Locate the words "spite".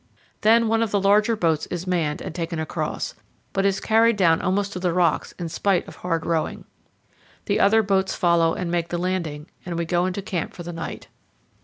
5.47-5.87